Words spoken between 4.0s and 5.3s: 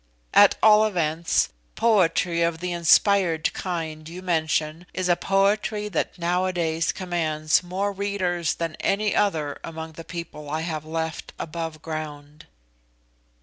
you mention is a